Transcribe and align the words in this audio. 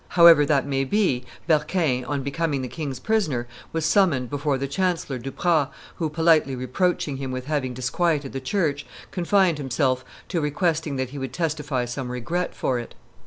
However 0.17 0.47
that 0.47 0.65
may 0.65 0.83
be, 0.83 1.25
Berquin, 1.47 2.03
on 2.05 2.23
becoming 2.23 2.63
the 2.63 2.67
king's 2.67 2.97
prisoner, 2.99 3.47
was 3.71 3.85
summoned 3.85 4.31
before 4.31 4.57
the 4.57 4.67
chancellor, 4.67 5.19
Duprat, 5.19 5.69
who, 5.97 6.09
politely 6.09 6.55
reproaching 6.55 7.17
him 7.17 7.31
with 7.31 7.45
having 7.45 7.75
disquieted 7.75 8.33
the 8.33 8.41
church, 8.41 8.83
confined 9.11 9.59
himself 9.59 10.03
to 10.29 10.41
requesting 10.41 10.95
that 10.95 11.11
he 11.11 11.19
would 11.19 11.33
testify 11.33 11.85
some 11.85 12.09
regret 12.11 12.55
for 12.55 12.79
it. 12.79 12.95